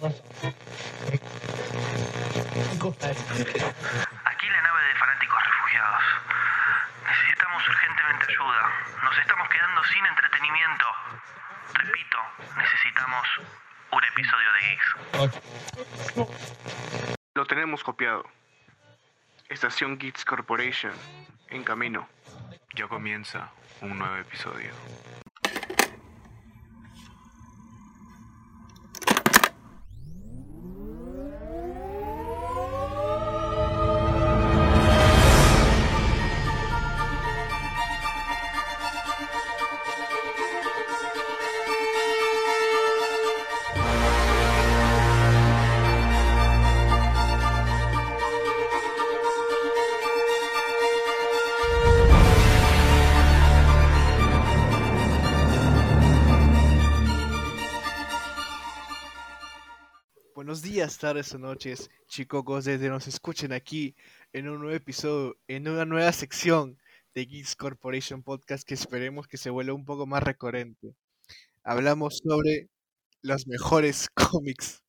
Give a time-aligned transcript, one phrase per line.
[0.00, 0.08] Aquí
[4.48, 6.02] la nave de fanáticos refugiados.
[7.06, 8.62] Necesitamos urgentemente ayuda.
[9.04, 10.86] Nos estamos quedando sin entretenimiento.
[11.74, 12.18] Repito,
[12.56, 13.28] necesitamos
[13.92, 14.96] un episodio de Geeks.
[17.34, 18.24] Lo tenemos copiado.
[19.50, 20.94] Estación Geeks Corporation,
[21.48, 22.08] en camino.
[22.74, 23.50] Ya comienza
[23.82, 24.72] un nuevo episodio.
[61.00, 63.94] Tardes o noches, chicos, desde nos escuchen aquí
[64.32, 66.78] en un nuevo episodio, en una nueva sección
[67.14, 70.94] de Geeks Corporation Podcast que esperemos que se vuelva un poco más recurrente.
[71.64, 72.68] Hablamos sobre
[73.22, 74.82] los mejores cómics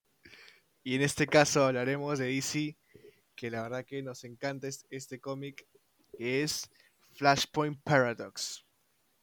[0.83, 2.77] y en este caso hablaremos de DC,
[3.35, 5.67] que la verdad que nos encanta es- este cómic,
[6.17, 6.69] que es
[7.13, 8.65] Flashpoint Paradox,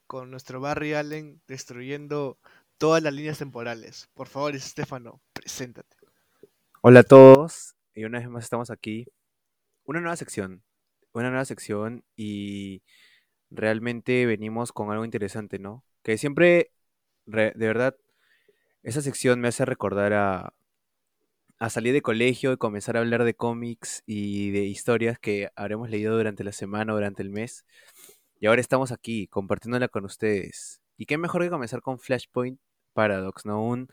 [0.07, 2.39] con nuestro Barry Allen destruyendo
[2.77, 4.09] todas las líneas temporales.
[4.15, 5.88] Por favor, Estefano, preséntate.
[6.81, 9.05] Hola a todos, y una vez más estamos aquí.
[9.85, 10.63] Una nueva sección,
[11.13, 12.83] una nueva sección y
[13.49, 15.83] realmente venimos con algo interesante, ¿no?
[16.03, 16.71] Que siempre,
[17.25, 17.97] re- de verdad,
[18.83, 20.53] esa sección me hace recordar a,
[21.69, 26.15] salir de colegio y comenzar a hablar de cómics y de historias que habremos leído
[26.17, 27.65] durante la semana durante el mes.
[28.39, 30.81] Y ahora estamos aquí compartiéndola con ustedes.
[30.97, 32.59] Y qué mejor que comenzar con Flashpoint
[32.93, 33.63] Paradox, ¿no?
[33.63, 33.89] Un,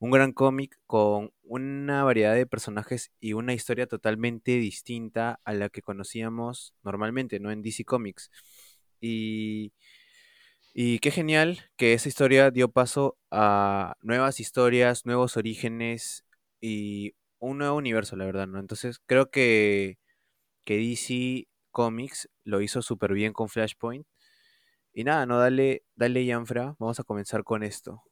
[0.00, 5.68] un gran cómic con una variedad de personajes y una historia totalmente distinta a la
[5.68, 7.50] que conocíamos normalmente, ¿no?
[7.52, 8.30] En DC Comics.
[9.00, 9.72] Y,
[10.72, 16.24] y qué genial que esa historia dio paso a nuevas historias, nuevos orígenes
[16.60, 18.58] y un nuevo universo, la verdad, ¿no?
[18.58, 19.98] Entonces creo que,
[20.64, 24.06] que DC Comics lo hizo súper bien con Flashpoint.
[24.94, 28.02] Y nada, no, dale, dale, Janfra, vamos a comenzar con esto.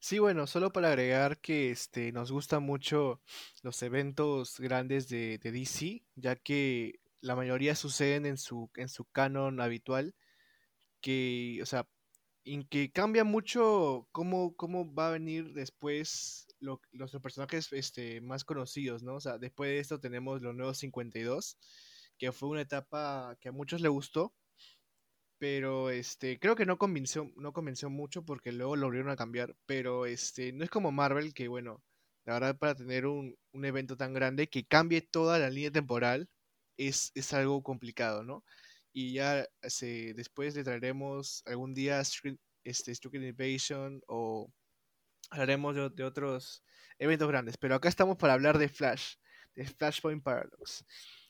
[0.00, 3.20] Sí, bueno, solo para agregar que este, nos gustan mucho
[3.62, 9.04] los eventos grandes de, de DC, ya que la mayoría suceden en su, en su
[9.06, 10.14] canon habitual,
[11.00, 11.88] que, o sea,
[12.44, 18.44] en que cambia mucho cómo, cómo va a venir después lo- los personajes este, más
[18.44, 19.16] conocidos, ¿no?
[19.16, 21.58] O sea, después de esto tenemos los nuevos 52,
[22.18, 24.34] que fue una etapa que a muchos les gustó,
[25.40, 29.56] pero este, creo que no convenció, no convenció mucho porque luego lo volvieron a cambiar.
[29.66, 31.82] Pero este, no es como Marvel, que bueno,
[32.26, 36.28] la verdad para tener un, un evento tan grande que cambie toda la línea temporal
[36.76, 38.44] es, es algo complicado, ¿no?
[38.92, 42.02] Y ya se, después le traeremos algún día
[42.64, 44.52] este, Invasion o
[45.30, 46.62] hablaremos de otros
[46.98, 47.56] eventos grandes.
[47.56, 49.14] Pero acá estamos para hablar de Flash,
[49.54, 50.84] de Flashpoint Paradox.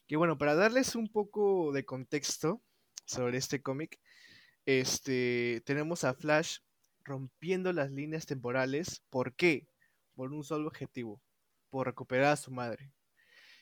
[0.08, 2.60] Que bueno, para darles un poco de contexto
[3.10, 3.98] sobre este cómic,
[4.66, 6.58] este, tenemos a Flash
[7.04, 9.02] rompiendo las líneas temporales.
[9.10, 9.68] ¿Por qué?
[10.14, 11.20] Por un solo objetivo,
[11.70, 12.92] por recuperar a su madre,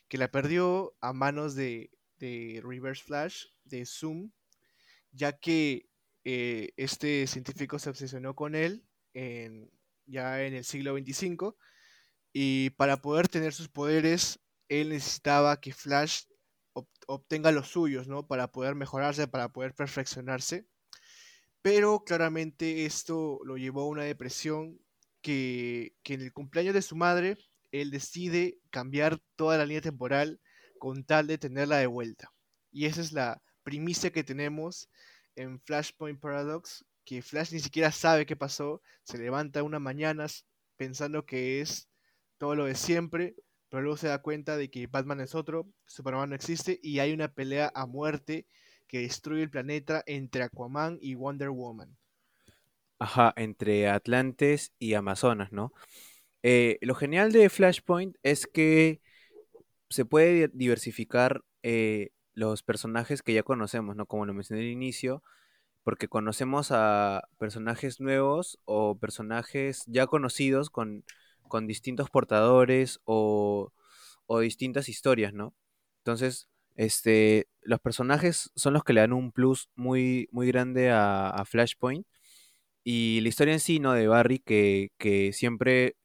[0.08, 4.30] que la perdió a manos de, de Reverse Flash, de Zoom,
[5.12, 5.88] ya que
[6.24, 9.70] eh, este científico se obsesionó con él en,
[10.06, 11.56] ya en el siglo 25
[12.32, 16.24] y para poder tener sus poderes, él necesitaba que Flash
[17.08, 18.26] obtenga los suyos, ¿no?
[18.26, 20.66] Para poder mejorarse, para poder perfeccionarse.
[21.62, 24.78] Pero claramente esto lo llevó a una depresión
[25.22, 27.38] que, que en el cumpleaños de su madre,
[27.72, 30.40] él decide cambiar toda la línea temporal
[30.78, 32.32] con tal de tenerla de vuelta.
[32.70, 34.88] Y esa es la primicia que tenemos
[35.34, 40.26] en Flashpoint Paradox, que Flash ni siquiera sabe qué pasó, se levanta una mañana
[40.76, 41.88] pensando que es
[42.36, 43.34] todo lo de siempre,
[43.68, 47.12] pero luego se da cuenta de que Batman es otro, Superman no existe y hay
[47.12, 48.46] una pelea a muerte
[48.88, 51.96] que destruye el planeta entre Aquaman y Wonder Woman.
[52.98, 55.72] Ajá, entre Atlantes y Amazonas, ¿no?
[56.42, 59.00] Eh, lo genial de Flashpoint es que
[59.90, 64.06] se puede di- diversificar eh, los personajes que ya conocemos, ¿no?
[64.06, 65.22] Como lo mencioné al inicio,
[65.84, 71.04] porque conocemos a personajes nuevos o personajes ya conocidos con,
[71.48, 73.72] con distintos portadores o,
[74.26, 75.54] o distintas historias, ¿no?
[75.98, 81.44] Entonces, este, los personajes son los que le dan un plus muy, muy grande a,
[81.46, 82.06] Flashpoint.
[82.84, 83.92] Y la historia en sí, ¿no?
[83.92, 85.96] De Barry, que, que siempre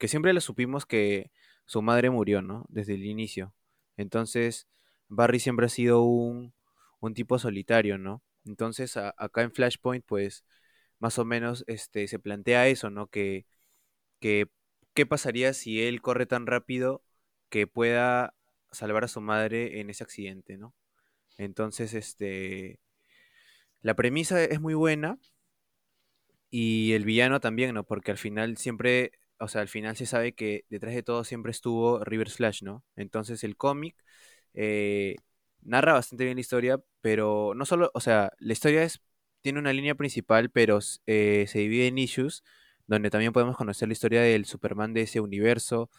[0.00, 1.30] que siempre le supimos que
[1.66, 2.64] su madre murió, ¿no?
[2.70, 3.54] Desde el inicio.
[3.98, 4.66] Entonces,
[5.08, 6.54] Barry siempre ha sido un,
[7.00, 8.22] un tipo solitario, ¿no?
[8.46, 10.44] Entonces, acá en Flashpoint, pues,
[11.00, 13.08] más o menos este, se plantea eso, ¿no?
[13.08, 13.46] Que,
[14.20, 14.48] que,
[15.00, 17.02] ¿qué pasaría si él corre tan rápido
[17.48, 18.34] que pueda
[18.70, 20.74] salvar a su madre en ese accidente, ¿no?
[21.38, 22.78] Entonces, este,
[23.80, 25.18] la premisa es muy buena
[26.50, 27.84] y el villano también, ¿no?
[27.84, 31.50] Porque al final siempre, o sea, al final se sabe que detrás de todo siempre
[31.50, 32.84] estuvo River Slash, ¿no?
[32.94, 33.96] Entonces el cómic
[34.52, 35.16] eh,
[35.62, 39.00] narra bastante bien la historia, pero no solo, o sea, la historia es,
[39.40, 42.44] tiene una línea principal, pero eh, se divide en issues,
[42.90, 45.90] donde también podemos conocer la historia del Superman de ese universo,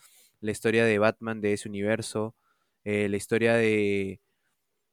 [0.41, 2.35] la historia de Batman de ese universo,
[2.83, 4.19] eh, la historia de,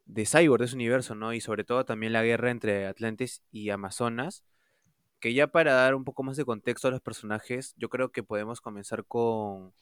[0.07, 1.33] de Cyborg de ese universo, ¿no?
[1.33, 4.45] Y sobre todo también la guerra entre Atlantis y Amazonas,
[5.21, 8.23] que ya para dar un poco más de contexto a los personajes, yo creo que
[8.23, 9.75] podemos comenzar con,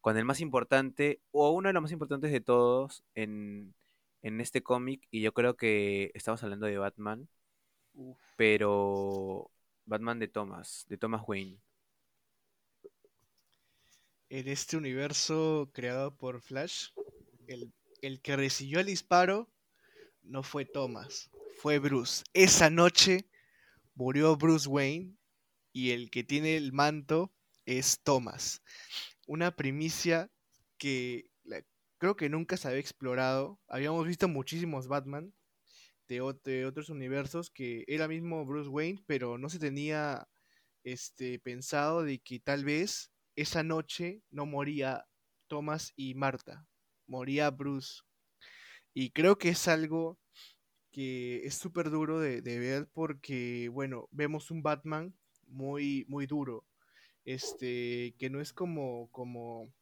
[0.00, 3.74] con el más importante, o uno de los más importantes de todos en,
[4.22, 7.28] en este cómic, y yo creo que estamos hablando de Batman,
[8.36, 9.50] pero
[9.86, 11.58] Batman de Thomas, de Thomas Wayne.
[14.28, 16.88] En este universo creado por Flash,
[17.46, 19.50] el, que recibió el disparo
[20.22, 22.24] no fue Thomas, fue Bruce.
[22.32, 23.28] Esa noche
[23.94, 25.14] murió Bruce Wayne
[25.72, 27.32] y el que tiene el manto
[27.66, 28.62] es Thomas.
[29.26, 30.30] Una primicia
[30.78, 31.30] que
[31.98, 33.58] creo que nunca se había explorado.
[33.68, 35.32] Habíamos visto muchísimos Batman
[36.08, 40.28] de, otros universos que era mismo Bruce Wayne, pero no se tenía
[40.82, 45.06] este, pensado de que tal vez esa noche no moría
[45.48, 46.66] Thomas y Marta,
[47.06, 48.02] moría Bruce.
[48.92, 50.18] Y creo que es algo
[50.90, 55.12] que es súper duro de, ver porque, bueno, vemos un Batman
[55.48, 56.64] muy, muy duro.
[57.24, 59.72] Este, que no es como, como,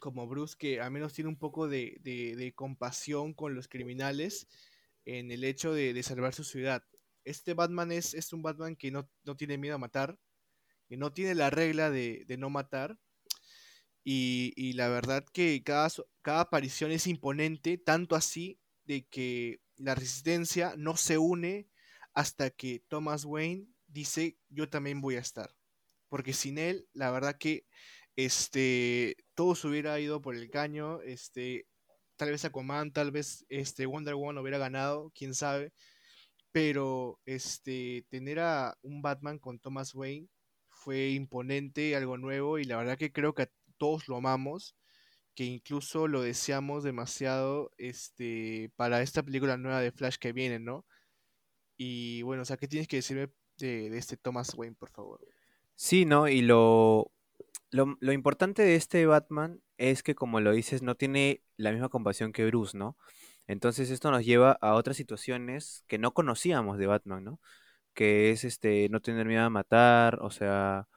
[0.00, 4.48] como Bruce, que al menos tiene un poco de, compasión con los criminales
[5.08, 6.84] en el hecho de, salvar su ciudad.
[7.24, 10.18] Este Batman es, es un Batman que no, tiene miedo a matar,
[10.86, 12.98] que no tiene la regla de, no matar.
[14.04, 15.88] Y, y, la verdad que cada,
[16.22, 21.68] cada aparición es imponente, tanto así de que la resistencia no se une
[22.14, 25.54] hasta que Thomas Wayne dice yo también voy a estar.
[26.08, 27.66] Porque sin él, la verdad que
[28.16, 31.00] este, todo se hubiera ido por el caño.
[31.02, 31.66] Este,
[32.18, 35.72] tal vez Aquaman, tal vez este, Wonder Woman hubiera ganado, quién sabe.
[36.52, 40.28] Pero este, tener a un Batman con Thomas Wayne
[40.68, 43.48] fue imponente, algo nuevo, y la verdad que creo que
[43.78, 44.76] todos lo amamos
[45.38, 50.84] que incluso lo deseamos demasiado este, para esta película nueva de Flash que viene, ¿no?
[51.76, 55.24] Y bueno, o sea, ¿qué tienes que decirme de, este Thomas Wayne, por favor?
[55.76, 56.26] Sí, ¿no?
[56.26, 57.12] Y lo,
[57.70, 62.32] lo, importante de este Batman es que, como lo dices, no tiene la misma compasión
[62.32, 62.96] que Bruce, ¿no?
[63.46, 67.40] Entonces esto nos lleva a otras situaciones que no conocíamos de Batman, ¿no?
[67.94, 70.88] Que es este no tener miedo a matar, o sea,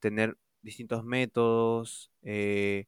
[0.00, 2.86] tener distintos métodos, eh,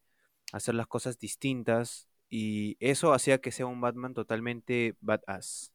[0.53, 5.73] hacer las cosas distintas y eso hacía que sea un Batman totalmente badass.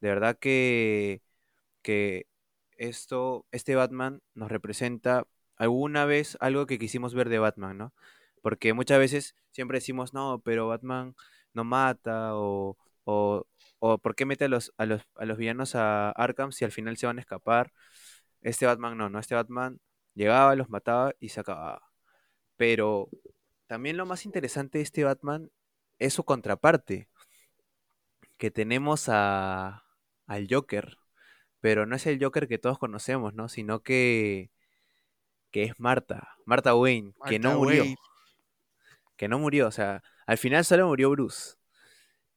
[0.00, 1.22] De verdad que,
[1.82, 2.26] que
[2.76, 5.26] esto, este Batman nos representa
[5.56, 7.94] alguna vez algo que quisimos ver de Batman, ¿no?
[8.48, 11.14] Porque muchas veces siempre decimos, no, pero Batman
[11.52, 13.46] no mata o, o,
[13.78, 16.72] o ¿por qué mete a los, a, los, a los villanos a Arkham si al
[16.72, 17.74] final se van a escapar?
[18.40, 19.18] Este Batman no, ¿no?
[19.18, 19.80] Este Batman
[20.14, 21.90] llegaba, los mataba y se acababa.
[22.56, 23.10] Pero
[23.66, 25.50] también lo más interesante de este Batman
[25.98, 27.10] es su contraparte,
[28.38, 29.84] que tenemos a,
[30.26, 30.96] al Joker,
[31.60, 33.50] pero no es el Joker que todos conocemos, ¿no?
[33.50, 34.50] Sino que,
[35.50, 37.84] que es Marta, Marta Wayne, que no murió.
[39.18, 41.56] Que no murió, o sea, al final solo murió Bruce.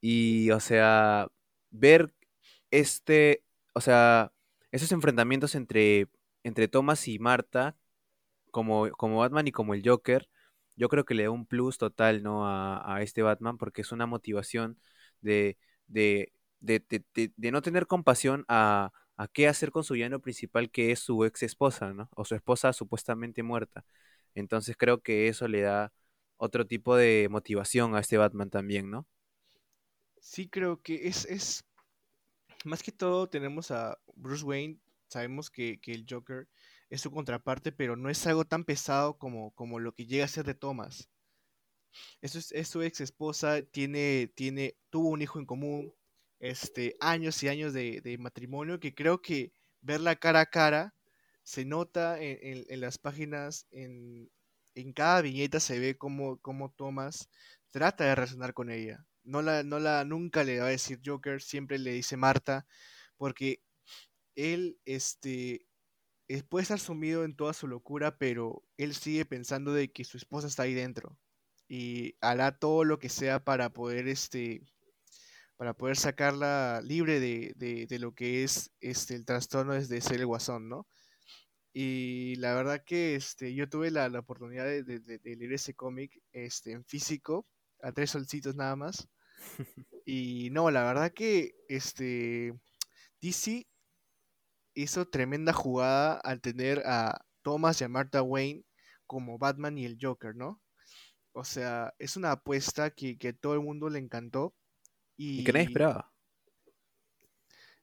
[0.00, 1.28] Y, o sea,
[1.70, 2.14] ver
[2.72, 4.32] este, o sea,
[4.72, 6.08] esos enfrentamientos entre,
[6.44, 7.76] entre Thomas y Marta,
[8.50, 10.28] como, como Batman y como el Joker,
[10.76, 12.46] yo creo que le da un plus total, ¿no?
[12.46, 14.78] A, este Batman porque es una motivación
[15.20, 16.84] de, de, de,
[17.36, 21.24] de no tener compasión a, a, qué hacer con su villano principal que es su
[21.24, 22.08] ex esposa, ¿no?
[22.16, 23.84] O su esposa supuestamente muerta.
[24.34, 25.92] Entonces creo que eso le da
[26.42, 29.06] otro tipo de motivación a este Batman también, ¿no?
[30.20, 31.64] Sí, creo que es, es...
[32.64, 36.48] Más que todo tenemos a Bruce Wayne, sabemos que, que el Joker
[36.90, 40.28] es su contraparte, pero no es algo tan pesado como, como lo que llega a
[40.28, 41.08] ser de Thomas.
[42.20, 45.94] Eso es, su ex esposa, tiene, tiene, tuvo un hijo en común,
[46.40, 50.94] este, años y años de, matrimonio, que creo que verla cara a cara
[51.44, 54.28] se nota en, las páginas, en,
[54.74, 57.28] en cada viñeta se ve cómo, cómo Thomas
[57.70, 59.06] trata de razonar con ella.
[59.24, 62.66] No la, no la, nunca le va a decir Joker, siempre le dice Marta,
[63.16, 63.62] porque
[64.34, 65.66] él, este,
[66.28, 70.16] eh, puede estar sumido en toda su locura, pero él sigue pensando de que su
[70.16, 71.18] esposa está ahí dentro
[71.68, 74.62] y hará todo lo que sea para poder, este,
[75.56, 80.20] para poder sacarla libre de, de, de lo que es este, el trastorno de ser
[80.20, 80.86] el guasón, ¿no?
[81.72, 86.20] Y la verdad que este, yo tuve la, la oportunidad de, de, leer ese cómic
[86.32, 87.46] este, en físico,
[87.80, 89.08] a tres solcitos nada más.
[90.04, 92.52] Y no, la verdad que este,
[93.20, 93.68] DC
[94.74, 98.64] hizo tremenda jugada al tener a Thomas y a Martha Wayne
[99.06, 100.60] como Batman y el Joker, ¿no?
[101.32, 104.56] O sea, es una apuesta que, que todo el mundo le encantó.
[105.16, 106.12] Y, y que nadie esperaba.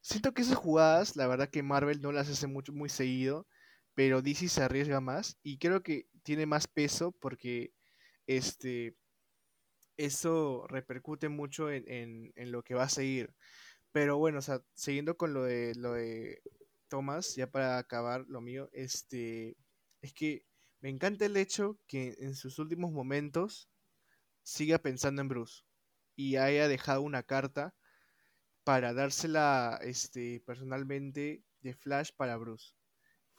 [0.01, 3.47] Siento que esas jugadas, la verdad que Marvel no las hace mucho, muy seguido,
[3.99, 7.73] pero DC se arriesga más y creo que tiene más peso porque
[8.27, 8.95] este,
[9.97, 13.35] eso repercute mucho en, en, lo que va a seguir.
[13.91, 16.41] Pero bueno, o sea, siguiendo con lo de lo de
[16.87, 19.57] Thomas, ya para acabar lo mío, este
[20.01, 20.45] es que
[20.79, 23.69] me encanta el hecho que en sus últimos momentos
[24.43, 25.63] siga pensando en Bruce
[26.15, 27.75] y haya dejado una carta
[28.63, 32.78] para dársela este, personalmente de Flash para Bruce.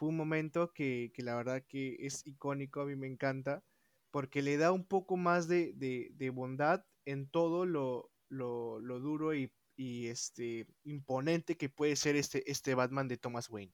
[0.00, 3.62] Fue un momento que, que, la verdad que es icónico, a mí me encanta,
[4.10, 8.98] porque le da un poco más de, de, de bondad en todo lo, lo, lo
[8.98, 13.72] duro y y este imponente que puede ser este, este Batman de Thomas Wayne.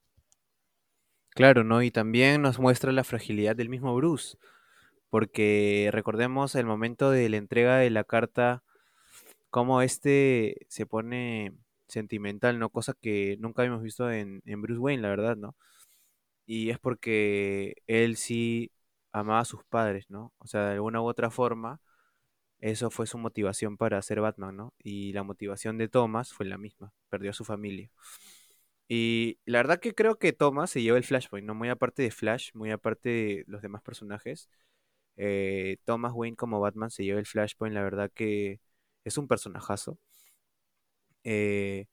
[1.31, 1.83] Claro, ¿no?
[1.83, 4.39] Y también nos muestra la fragilidad del mismo Bruce,
[5.11, 8.63] porque recordemos el momento de la entrega de la carta,
[9.51, 11.55] cómo este se pone
[11.89, 12.71] sentimental, ¿no?
[12.71, 15.57] Cosa que nunca habíamos visto en, en Bruce Wayne, la verdad, ¿no?
[16.47, 18.73] Y es porque él sí
[19.13, 20.33] amaba a sus padres, ¿no?
[20.39, 21.81] O sea, de alguna u otra forma,
[22.61, 24.75] eso fue su motivación para ser Batman, ¿no?
[24.79, 27.91] Y la motivación de Thomas fue la misma, perdió a su familia.
[28.89, 31.55] Y la verdad que creo que Thomas se lleva el Flashpoint, ¿no?
[31.55, 34.49] Muy aparte de Flash, muy aparte de los demás personajes.
[35.17, 38.61] Eh, Thomas Wayne como Batman se lleva el Flashpoint, la verdad que
[39.05, 39.99] es un personajazo.
[41.25, 41.87] Eh,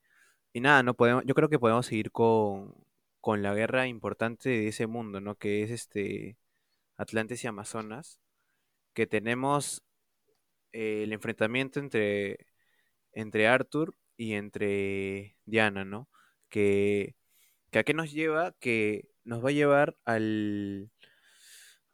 [0.52, 2.74] y nada, no podemos, yo creo que podemos seguir con,
[3.24, 5.36] con la guerra importante de ese mundo, ¿no?
[5.36, 6.36] Que es este
[6.98, 8.20] Atlantis y Amazonas.
[8.92, 9.82] Que tenemos
[10.72, 12.46] el enfrentamiento entre,
[13.12, 16.10] entre Arthur y entre Diana, ¿no?
[16.50, 17.16] Que,
[17.70, 20.90] que a qué nos lleva, que nos va a llevar al,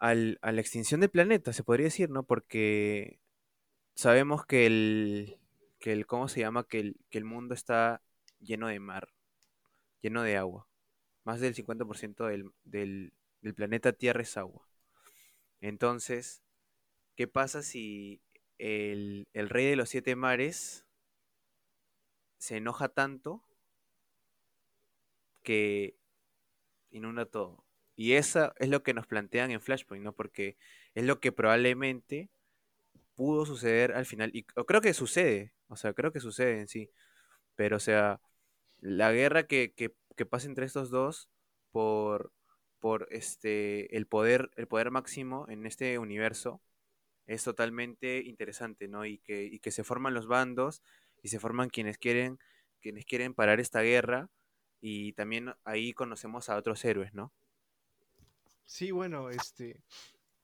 [0.01, 2.25] al, a la extinción del planeta, se podría decir, ¿no?
[2.25, 3.21] Porque
[3.95, 5.39] sabemos que el,
[5.79, 6.67] que el ¿cómo se llama?
[6.67, 8.03] Que el, que el mundo está
[8.41, 9.11] lleno de mar,
[10.03, 10.70] lleno de agua.
[11.31, 14.69] Más del 50% del, del, planeta Tierra es agua.
[15.61, 16.43] Entonces,
[17.15, 18.21] ¿qué pasa si
[18.59, 20.85] el, rey de los siete mares
[22.39, 23.45] se enoja tanto
[25.45, 25.95] que
[26.91, 27.65] inunda todo.
[27.95, 30.13] Y eso es lo que nos plantean en Flashpoint, ¿no?
[30.13, 30.57] Porque
[30.97, 32.29] es lo que probablemente
[33.15, 34.33] pudo suceder al final.
[34.35, 36.91] Y creo que sucede, o sea, creo que sucede en sí.
[37.55, 38.21] Pero, o sea,
[38.81, 41.31] la guerra que, que pasa entre estos dos
[41.71, 42.33] por,
[42.79, 46.61] por este, el, poder, el poder máximo en este universo
[47.27, 49.05] es totalmente interesante, ¿no?
[49.05, 50.83] Y que, y que se forman los bandos
[51.23, 52.39] y se forman quienes quieren,
[52.81, 54.31] quienes quieren parar esta guerra
[54.81, 57.33] y también ahí conocemos a otros héroes, ¿no?
[58.65, 59.83] Sí, bueno, este,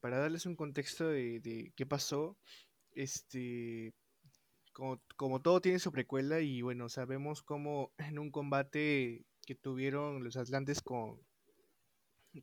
[0.01, 2.37] para darles un contexto de, de qué pasó,
[2.93, 3.95] este,
[4.73, 10.23] como, como, todo tiene su precuela y bueno, sabemos cómo en un combate que tuvieron
[10.25, 11.21] los Atlantes con,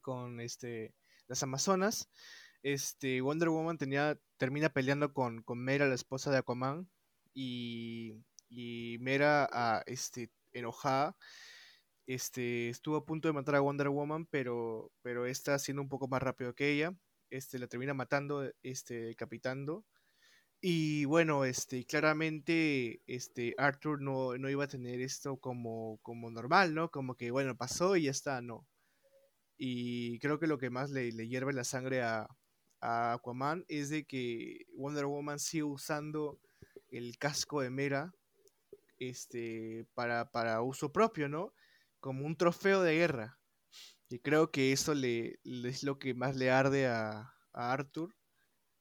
[0.02, 0.96] con este,
[1.28, 2.10] las Amazonas,
[2.64, 6.90] este, Wonder Woman tenía, termina peleando con, con Mera, la esposa de Aquaman,
[7.34, 11.16] y, y Mera, ah, este, enojada,
[12.08, 16.08] este, estuvo a punto de matar a Wonder Woman, pero, pero esta, siendo un poco
[16.08, 16.96] más rápido que ella,
[17.30, 19.86] este, la termina matando, este, decapitando.
[20.66, 26.74] Y bueno, este, claramente, este, Arthur no, no iba a tener esto como, como normal,
[26.74, 26.90] ¿no?
[26.90, 28.66] Como que, bueno, pasó y ya está, no.
[29.58, 32.30] Y creo que lo que más le, le hierve la sangre a,
[32.80, 36.40] a Aquaman es de que Wonder Woman sigue usando
[36.92, 38.14] el casco de Mera
[39.00, 41.54] este, para, para uso propio, ¿no?
[42.00, 43.38] Como un trofeo de guerra.
[44.08, 48.16] Y creo que eso le, es lo que más le arde a, a Arthur,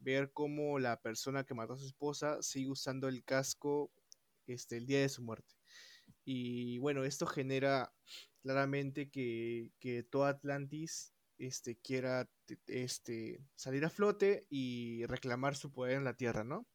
[0.02, 3.90] ver cómo la persona que mató a su esposa sigue usando el casco
[4.46, 5.54] este, el día de su muerte.
[6.24, 7.92] Y bueno, esto genera
[8.42, 12.28] claramente que, que todo Atlantis este, quiera
[12.66, 16.66] este, salir a flote y reclamar su poder en la Tierra, ¿no?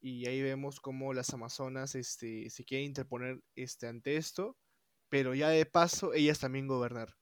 [0.00, 4.56] Y ahí vemos cómo las Amazonas este, se quieren interponer este, ante esto,
[5.08, 7.16] pero ya de paso ellas también gobernar.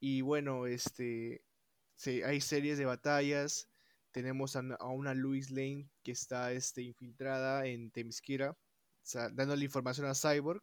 [0.00, 1.44] Y bueno, este,
[2.24, 3.68] hay series de batallas,
[4.12, 8.56] tenemos a, una Louis Lane que está este, infiltrada en Temisquira,
[9.32, 10.62] dándole información a Cyborg.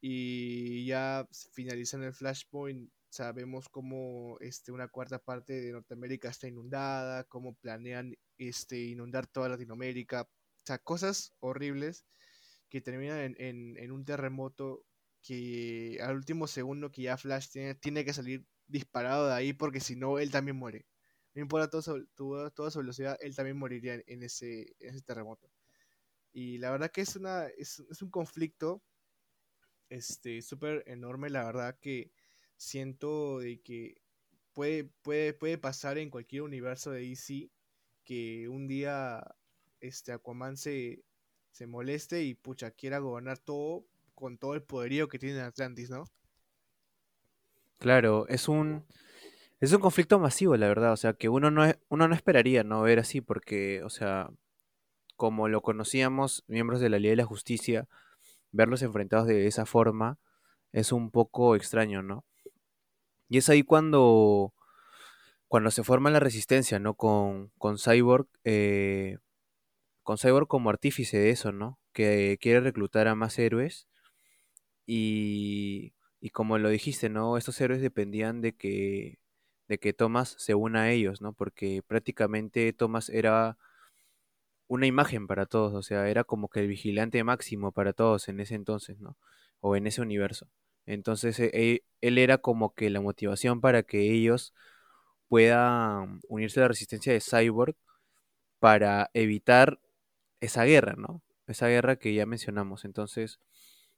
[0.00, 7.24] Y ya finalizando el Flashpoint, sabemos cómo este, una cuarta parte de Norteamérica está inundada,
[7.24, 10.22] cómo planean este, inundar toda Latinoamérica.
[10.22, 12.04] O sea, cosas horribles
[12.68, 14.84] que terminan en, un terremoto
[15.22, 19.80] que al último segundo que ya Flash tiene, tiene que salir disparado de ahí porque
[19.80, 20.86] si no, él también muere.
[21.36, 25.50] No importa toda, toda su velocidad, él también moriría en, ese, ese terremoto.
[26.32, 28.82] Y la verdad que es, una, es, es un conflicto
[29.90, 32.10] este súper enorme, la verdad que
[32.56, 34.00] siento de que
[34.54, 37.50] puede, puede, puede pasar en cualquier universo de DC
[38.02, 39.22] que un día
[39.80, 41.04] este Aquaman se,
[41.50, 46.04] se moleste y pucha quiera gobernar todo con todo el poderío que tiene Atlantis, ¿no?
[47.76, 48.86] Claro, es un
[49.60, 52.82] es un conflicto masivo, la verdad, o sea, que uno no uno no esperaría no
[52.82, 54.30] ver así porque, o sea,
[55.16, 57.88] como lo conocíamos, miembros de la Liga de la Justicia,
[58.52, 60.18] verlos enfrentados de esa forma
[60.72, 62.24] es un poco extraño, ¿no?
[63.28, 64.54] Y es ahí cuando,
[65.48, 66.94] cuando se forma la resistencia, ¿no?
[66.94, 69.18] Con, con Cyborg, eh,
[70.02, 71.78] con Cyborg como artífice de eso, ¿no?
[71.92, 73.88] Que quiere reclutar a más héroes.
[74.86, 77.36] Y, y como lo dijiste, ¿no?
[77.38, 79.18] Estos héroes dependían de que,
[79.68, 81.32] de que Thomas se una a ellos, ¿no?
[81.32, 83.58] Porque prácticamente Thomas era
[84.68, 88.40] una imagen para todos, o sea, era como que el vigilante máximo para todos en
[88.40, 89.16] ese entonces, ¿no?
[89.60, 90.48] O en ese universo.
[90.86, 94.54] Entonces e, e, él era como que la motivación para que ellos
[95.28, 97.76] puedan unirse a la resistencia de Cyborg
[98.58, 99.80] para evitar
[100.40, 101.22] esa guerra, ¿no?
[101.46, 102.84] Esa guerra que ya mencionamos.
[102.84, 103.40] Entonces,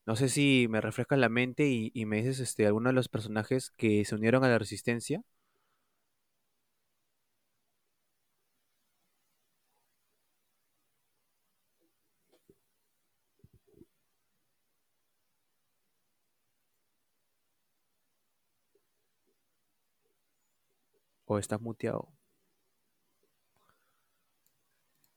[0.07, 3.73] no sé si me refrescas la mente y, me dices este, alguno de los personajes
[3.77, 5.23] que se unieron a la resistencia.
[21.31, 22.09] ¿O estás muteado?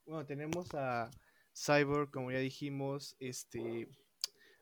[0.06, 1.10] Bueno, tenemos a
[1.56, 3.88] Cyborg, como ya dijimos, este,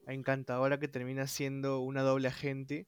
[0.05, 2.87] a Encantadora que termina siendo una doble agente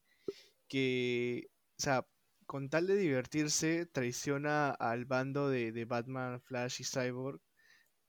[0.67, 2.06] que, o sea,
[2.45, 7.41] con tal de divertirse, traiciona al bando de, de Batman, Flash y Cyborg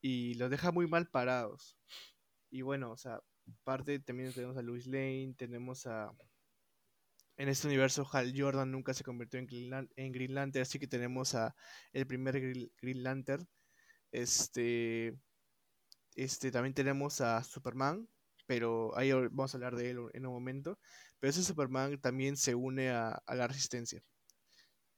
[0.03, 1.79] y los deja muy mal parados.
[2.51, 3.23] Y bueno, o sea,
[3.63, 6.13] aparte también tenemos a Louis Lane, tenemos a
[7.37, 10.87] en este universo Hal Jordan nunca se convirtió en Green, en Green Lantern, así que
[10.87, 11.55] tenemos a
[11.93, 13.49] el primer Green, Lantern.
[14.11, 15.17] Este,
[16.15, 18.09] este, también tenemos a Superman,
[18.47, 20.79] pero ahí vamos a hablar de él en un momento.
[21.19, 24.03] Pero ese Superman también se une a, la resistencia.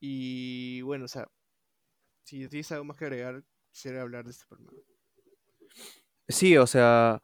[0.01, 1.29] Y bueno, o sea,
[2.25, 4.75] si tienes algo más que agregar, quisiera hablar de Superman.
[6.29, 7.23] Sí, o sea,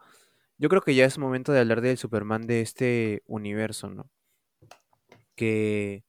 [0.58, 4.10] yo creo que ya es momento de hablar del Superman de este universo, ¿no?
[5.40, 6.04] Que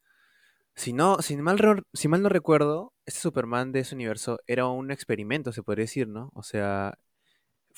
[0.75, 4.91] si no, si mal, si mal no recuerdo, este Superman de ese universo era un
[4.91, 6.31] experimento, se podría decir, ¿no?
[6.35, 6.99] O sea,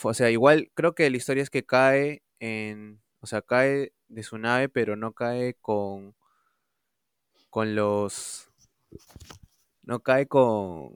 [0.02, 4.24] o sea, igual creo que la historia es que cae en, o sea, cae de
[4.24, 6.16] su nave, pero no cae con
[7.52, 8.50] con los
[9.84, 10.92] no cae con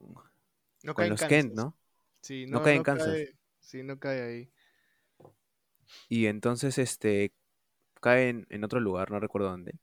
[0.81, 1.77] no con los Kent, ¿no?
[2.21, 3.15] Sí, no, cae en Kansas.
[3.59, 4.51] sí, no cae ahí.
[6.09, 7.31] Y entonces este
[8.01, 9.75] cae en, en otro lugar, no recuerdo dónde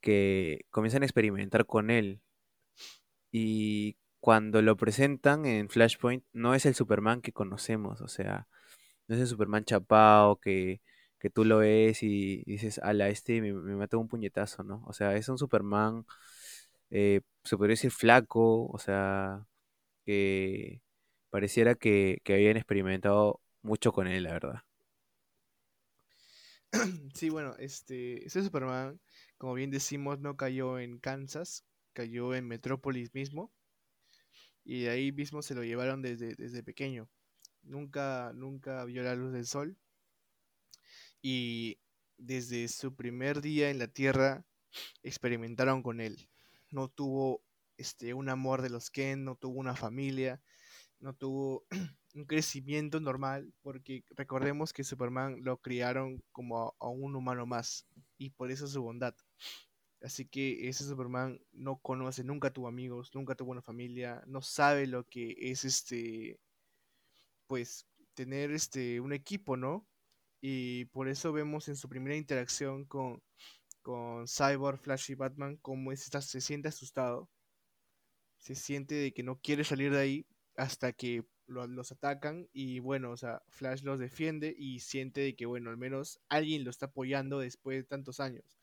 [0.00, 2.20] que comienzan a experimentar con él.
[3.32, 8.48] Y cuando lo presentan en Flashpoint, no es el Superman que conocemos, o sea,
[9.08, 10.82] no es el Superman chapao que,
[11.18, 14.84] que tú lo ves y dices, ala, este me, me mató un puñetazo, ¿no?
[14.86, 16.06] O sea, es un Superman,
[16.90, 19.46] eh, se podría decir flaco, o sea,
[20.04, 20.82] que
[21.30, 24.62] pareciera que, que habían experimentado mucho con él, la verdad.
[27.14, 29.00] Sí, bueno, este, ese Superman
[29.40, 33.50] como bien decimos, no cayó en Kansas, cayó en Metrópolis mismo.
[34.64, 37.08] Y de ahí mismo se lo llevaron desde, desde pequeño.
[37.62, 39.78] Nunca, nunca vio la luz del sol.
[41.22, 41.78] Y
[42.18, 44.44] desde su primer día en la Tierra
[45.02, 46.28] experimentaron con él.
[46.70, 47.42] No tuvo
[47.78, 50.42] este, un amor de los Ken, no tuvo una familia,
[50.98, 51.64] no tuvo
[52.14, 57.86] un crecimiento normal, porque recordemos que Superman lo criaron como a un humano más,
[58.18, 59.14] y por eso su bondad.
[60.02, 64.86] Así que ese Superman no conoce, nunca tuvo amigos, nunca tuvo una familia, no sabe
[64.86, 66.40] lo que es este,
[67.46, 69.86] pues, tener este, un equipo, ¿no?
[70.40, 73.22] Y por eso vemos en su primera interacción con,
[73.82, 77.28] con Cyborg, Flash y Batman cómo está, se siente asustado.
[78.38, 80.26] Se siente de que no quiere salir de ahí
[80.56, 85.46] hasta que los atacan y bueno, o sea, Flash los defiende y siente de que
[85.46, 88.59] bueno, al menos alguien lo está apoyando después de tantos años.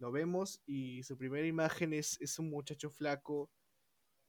[0.00, 3.50] Lo vemos y su primera imagen es, es un muchacho flaco,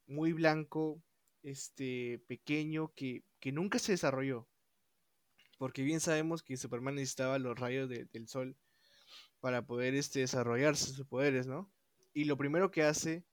[0.05, 1.01] muy blanco,
[1.43, 4.49] este, pequeño, que, que nunca se desarrolló.
[5.57, 8.57] Porque bien sabemos que Superman necesitaba los rayos del sol
[9.39, 11.71] para poder este, desarrollarse sus poderes, ¿no?
[12.13, 13.23] Y lo primero que hace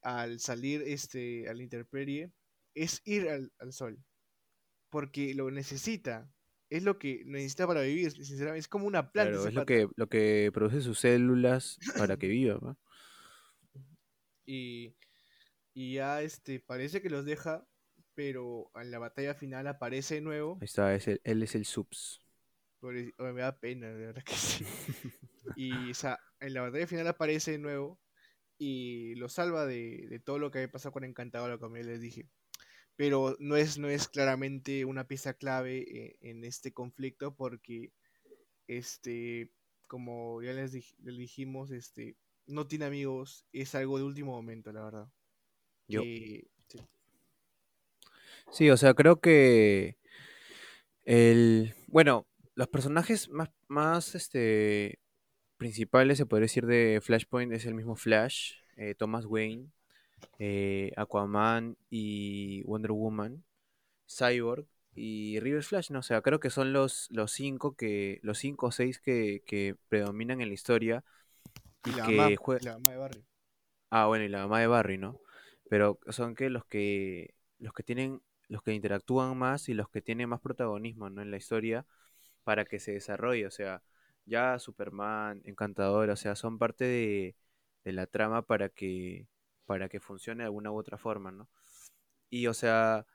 [0.00, 2.32] al salir este, al interperie
[2.74, 4.02] es ir al, al sol.
[4.88, 6.32] Porque lo necesita
[6.70, 8.60] es lo que necesita para vivir, sinceramente.
[8.60, 9.48] Es como una planta.
[9.48, 12.76] es lo que, lo que produce sus células para que viva.
[14.46, 14.94] Y,
[15.74, 17.66] y ya este, parece que los deja,
[18.14, 20.58] pero en la batalla final aparece de nuevo.
[20.60, 22.20] Ahí está, es él es el subs.
[22.80, 24.64] me da pena, de verdad que sí.
[25.56, 28.00] y o sea, en la batalla final aparece de nuevo
[28.58, 32.00] y lo salva de, de todo lo que había pasado con Encantador, como ya les
[32.00, 32.28] dije
[33.00, 37.94] pero no es, no es claramente una pieza clave eh, en este conflicto porque,
[38.66, 39.48] este,
[39.86, 45.08] como ya les, dijimos, este, no tiene amigos, es algo de último momento, la verdad.
[45.88, 46.02] Yo.
[48.52, 48.68] sí.
[48.68, 49.96] o sea, creo que
[51.06, 54.98] el, bueno, los personajes más, más, este,
[55.56, 59.70] principales, se podría decir, de Flashpoint es el mismo Flash, eh, Thomas Wayne,
[60.38, 63.44] eh, Aquaman y Wonder Woman,
[64.08, 68.38] Cyborg y River Flash, no o sea, creo que son los, los cinco que, los
[68.38, 71.04] cinco o seis que, predominan en la historia
[71.84, 72.82] y, la que juegan.
[72.84, 73.24] de Barry.
[73.90, 75.20] Ah, bueno, y la mamá de Barry, ¿no?
[75.68, 80.02] Pero son que los que los que tienen los que interactúan más y los que
[80.02, 81.22] tienen más protagonismo ¿no?
[81.22, 81.86] en la historia
[82.42, 83.82] para que se desarrolle, o sea,
[84.26, 87.36] ya Superman, Encantador, o sea, son parte de,
[87.84, 89.28] de la trama para que
[89.70, 91.48] para que funcione de alguna u otra forma, ¿no?
[92.28, 93.06] Y o sea,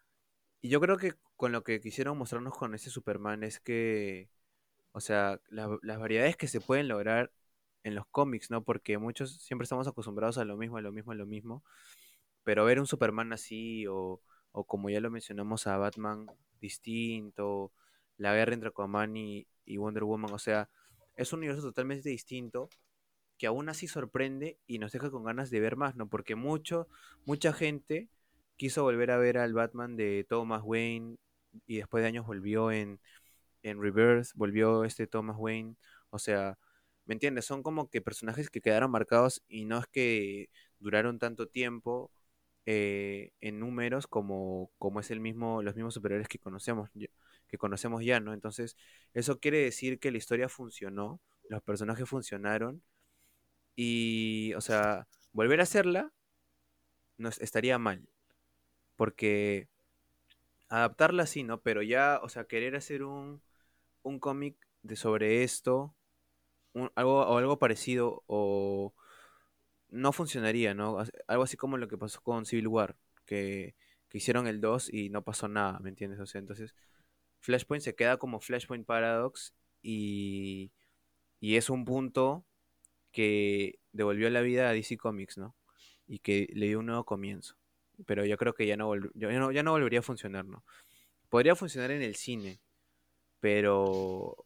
[0.61, 4.29] yo creo que con lo que quisieron mostrarnos con ese Superman es que,
[4.93, 7.33] o sea, las variedades que se pueden lograr
[7.83, 8.63] en los cómics, ¿no?
[8.63, 11.61] Porque muchos siempre estamos acostumbrados a lo mismo, a lo mismo, a lo mismo.
[12.45, 14.21] Pero ver un Superman así, o,
[14.53, 16.27] o como ya lo mencionamos, a Batman
[16.61, 17.73] distinto,
[18.15, 20.69] la guerra entre Aquaman y, y Wonder Woman, o sea,
[21.17, 22.69] es un universo totalmente distinto
[23.37, 26.07] que aún así sorprende y nos deja con ganas de ver más, ¿no?
[26.09, 26.87] Porque mucho,
[27.25, 28.09] mucha gente
[28.57, 31.17] quiso volver a ver al Batman de Thomas Wayne
[31.67, 32.99] y después de años volvió en,
[33.63, 35.75] en Reverse, volvió este Thomas Wayne,
[36.09, 36.57] o sea,
[37.05, 37.45] ¿me entiendes?
[37.45, 42.11] Son como que personajes que quedaron marcados y no es que duraron tanto tiempo
[42.65, 46.89] eh, en números como, como es el mismo, los mismos superhéroes que conocemos,
[47.47, 48.33] que conocemos ya, ¿no?
[48.33, 48.77] Entonces,
[49.13, 52.83] eso quiere decir que la historia funcionó, los personajes funcionaron
[53.75, 56.11] y, o sea, volver a hacerla
[57.17, 58.07] no estaría mal.
[58.95, 59.67] Porque
[60.69, 61.61] adaptarla sí, ¿no?
[61.61, 63.41] Pero ya, o sea, querer hacer un,
[64.03, 65.95] un cómic de sobre esto,
[66.95, 68.93] algo, o algo parecido, o
[69.89, 70.97] no funcionaría, ¿no?
[71.27, 73.75] Algo así como lo que pasó con Civil War, que,
[74.09, 76.19] que hicieron el 2 y no pasó nada, ¿me entiendes?
[76.19, 76.75] O sea, entonces
[77.39, 80.71] Flashpoint se queda como Flashpoint Paradox y,
[81.39, 82.45] y es un punto
[83.15, 85.55] que devolvió la vida a DC Comics, ¿no?
[86.05, 87.55] Y que le dio un nuevo comienzo.
[88.05, 90.65] Pero yo creo que ya no, ya no, ya no volvería a funcionar, ¿no?
[91.29, 92.59] Podría funcionar en el cine,
[93.39, 94.45] pero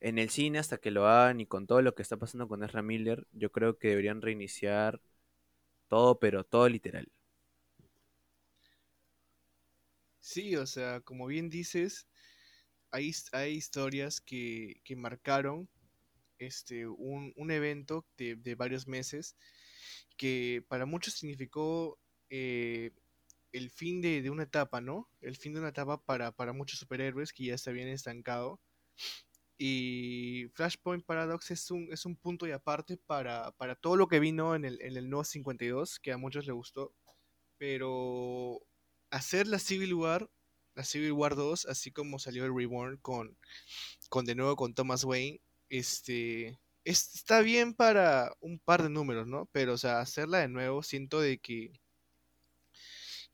[0.00, 2.62] en el cine hasta que lo hagan y con todo lo que está pasando con
[2.64, 5.00] Ezra Miller, yo creo que deberían reiniciar
[5.88, 7.08] todo, pero todo literal.
[10.20, 12.06] Sí, o sea, como bien dices,
[12.92, 15.68] hay, hay historias que, que marcaron
[16.38, 19.36] este, un, un evento de, de, varios meses
[20.16, 21.98] que para muchos significó
[22.30, 22.92] eh,
[23.52, 25.08] el fin de, de, una etapa, ¿no?
[25.20, 28.60] El fin de una etapa para, para muchos superhéroes que ya se habían estancado.
[29.58, 34.20] Y Flashpoint Paradox es un, es un punto y aparte para, para todo lo que
[34.20, 36.94] vino en el, en el nuevo 52, que a muchos les gustó.
[37.58, 38.60] Pero
[39.10, 40.30] hacer la Civil War,
[40.74, 43.36] la Civil War 2, así como salió el Reborn con,
[44.08, 49.48] con de nuevo con Thomas Wayne, este, está bien para un par de números, ¿no?
[49.52, 51.72] Pero, o sea, hacerla de nuevo siento de que,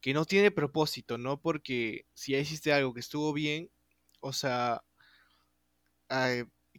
[0.00, 1.40] que no tiene propósito, ¿no?
[1.40, 3.70] Porque si ya hiciste algo que estuvo bien,
[4.20, 4.82] o sea,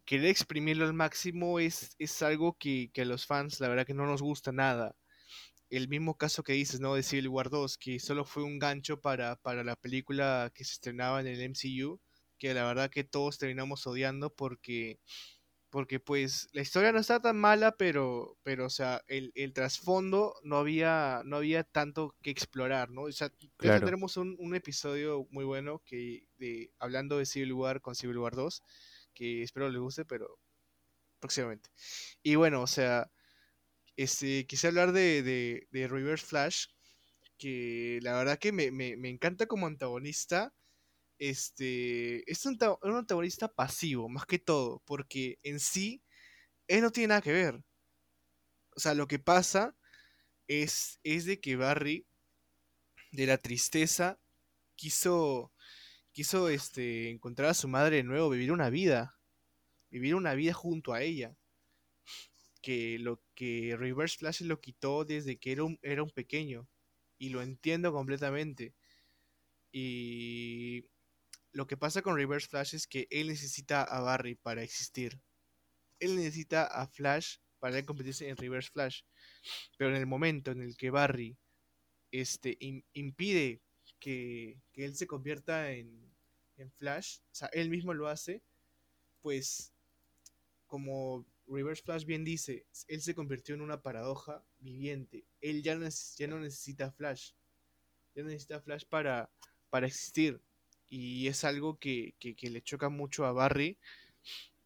[0.05, 3.93] querer exprimirlo al máximo es, es algo que, que a los fans la verdad que
[3.93, 4.95] no nos gusta nada.
[5.69, 6.95] El mismo caso que dices, ¿no?
[6.95, 10.73] De Civil War 2, que solo fue un gancho para, para la película que se
[10.73, 11.99] estrenaba en el MCU,
[12.37, 14.99] que la verdad que todos terminamos odiando porque
[15.75, 20.33] porque pues la historia no está tan mala, pero, pero o sea, el, el trasfondo
[20.41, 23.01] no había, no había tanto que explorar, ¿no?
[23.01, 27.81] O sea, ya tendremos un, un, episodio muy bueno que de, hablando de Civil War
[27.81, 28.63] con Civil War 2,
[29.13, 30.39] que espero les guste, pero
[31.19, 31.69] próximamente.
[32.23, 33.11] Y bueno, o sea,
[33.97, 36.67] este, quise hablar de, de, de Reverse Flash,
[37.37, 40.53] que la verdad que me, me, me encanta como antagonista
[41.19, 46.01] este, es un, antagonista pasivo, más que todo, porque en sí,
[46.67, 47.63] él no tiene nada que ver.
[48.75, 49.75] O sea, lo que pasa
[50.47, 52.05] es, es de que Barry,
[53.11, 54.19] de la tristeza,
[54.75, 55.53] quiso,
[56.11, 59.17] quiso este, encontrar a su madre de nuevo, vivir una vida,
[59.89, 61.37] vivir una vida junto a ella.
[62.61, 66.67] Que lo que Reverse Flash lo quitó desde que era un, era un pequeño.
[67.17, 68.73] Y lo entiendo completamente.
[69.71, 70.87] Y
[71.55, 75.21] lo que pasa con Reverse Flash es que él necesita a Barry para existir.
[76.01, 79.03] Él necesita a Flash para competirse en Reverse Flash.
[79.77, 81.37] Pero en el momento en el que Barry
[82.11, 82.57] este,
[82.91, 83.61] impide
[84.01, 86.13] que, él se convierta en,
[86.57, 88.41] en Flash, o sea, él mismo lo hace,
[89.21, 89.71] pues
[90.67, 95.23] como Reverse Flash bien dice, él se convirtió en una paradoja viviente.
[95.39, 95.87] Él ya no,
[96.17, 97.31] ya no necesita Flash.
[98.13, 99.31] Ya necesita Flash para,
[99.69, 100.41] para existir
[100.89, 103.77] y es algo que, le choca mucho a Barry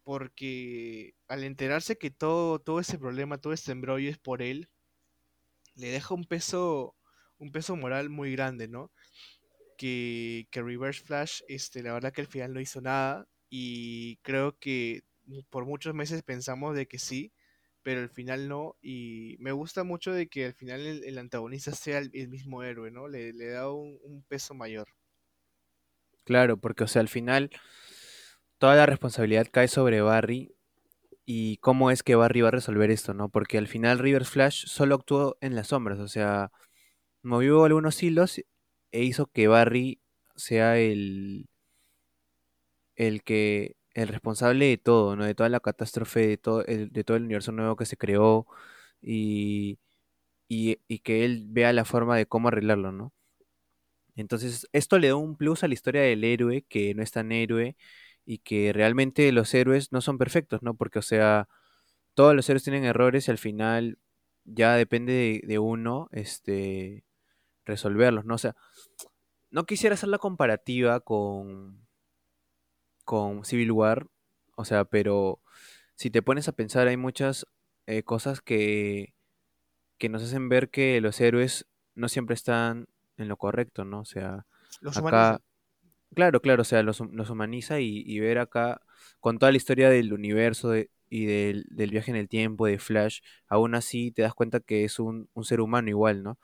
[0.04, 4.68] porque al enterarse que todo, todo ese problema, todo ese embrollo es por él,
[5.74, 6.96] le deja un peso,
[7.38, 8.90] un peso moral muy grande, ¿no?
[9.78, 14.58] Que, que Reverse Flash, este, la verdad que al final no hizo nada y creo
[14.58, 15.02] que
[15.50, 17.32] por muchos meses pensamos de que sí,
[17.82, 21.98] pero al final no y me gusta mucho de que al final el, antagonista sea
[21.98, 23.08] el, mismo héroe, ¿no?
[23.08, 24.88] Le, le da un peso mayor.
[26.30, 27.50] Claro, porque, o sea, al final
[28.58, 30.54] toda la responsabilidad cae sobre Barry
[31.26, 33.28] y cómo es que Barry va a resolver esto, ¿no?
[33.30, 36.52] Porque al final River Flash solo actuó en las sombras, o sea,
[37.22, 38.38] movió algunos hilos
[38.92, 40.00] e hizo que Barry
[40.36, 41.48] sea el
[42.96, 45.24] el que el responsable de todo, ¿no?
[45.24, 48.46] De toda la catástrofe, de todo el, de todo el universo nuevo que se creó
[49.02, 49.78] y,
[50.48, 53.12] y, y que él vea la forma de cómo arreglarlo, ¿no?
[54.20, 57.32] Entonces, esto le da un plus a la historia del héroe, que no es tan
[57.32, 57.76] héroe,
[58.24, 60.74] y que realmente los héroes no son perfectos, ¿no?
[60.74, 61.48] Porque, o sea,
[62.14, 63.98] todos los héroes tienen errores y al final
[64.44, 67.04] ya depende de, uno, este,
[67.64, 68.34] resolverlos, ¿no?
[68.34, 68.56] O sea,
[69.50, 71.86] no quisiera hacer la comparativa con,
[73.04, 74.06] con Civil War,
[74.56, 75.40] o sea, pero
[75.96, 77.46] si te pones a pensar, hay muchas
[77.86, 79.14] eh, cosas que,
[79.98, 82.88] que nos hacen ver que los héroes no siempre están
[83.20, 84.00] en lo correcto, ¿no?
[84.00, 84.46] O sea,
[84.94, 85.40] acá,
[86.14, 88.80] claro, claro, o sea, los, humaniza y, ver acá
[89.20, 93.74] con toda la historia del universo y del, viaje en el tiempo de Flash, aún
[93.74, 96.38] así te das cuenta que es un, ser humano igual, ¿no?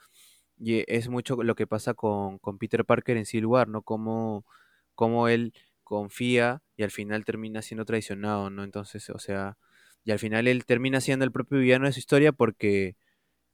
[0.59, 3.83] Y es mucho lo que pasa con, Peter Parker en War, ¿no?
[3.83, 4.45] Como,
[4.95, 5.53] como él
[5.85, 8.65] confía y al final termina siendo traicionado, ¿no?
[8.65, 9.57] Entonces, o sea,
[10.05, 12.97] y al final él termina siendo el propio villano de su historia porque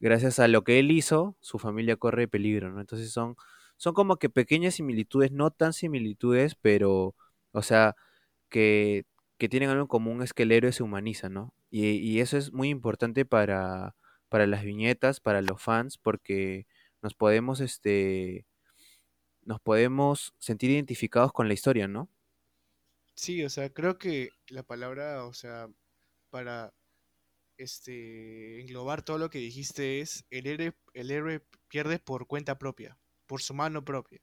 [0.02, 2.80] gracias a lo que él hizo, su familia corre peligro, ¿no?
[2.82, 3.36] Entonces son,
[3.78, 7.16] son como que pequeñas similitudes, no tan similitudes, pero,
[7.52, 7.96] o sea,
[8.50, 9.06] que,
[9.38, 11.54] que tienen algo en común es que el héroe se humaniza, ¿no?
[11.70, 13.96] Y, y eso es muy importante para,
[14.30, 16.66] para las viñetas, para los fans, porque
[17.02, 18.46] nos podemos, este,
[19.42, 22.08] nos podemos sentir identificados con la historia, ¿no?
[23.14, 25.68] Sí, o sea, creo que la palabra, o sea,
[26.30, 26.74] para
[27.62, 32.98] este, englobar todo lo que dijiste es el héroe, el héroe pierde por cuenta propia,
[33.26, 34.20] por su mano propia.